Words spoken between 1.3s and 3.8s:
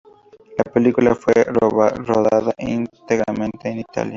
rodada íntegramente en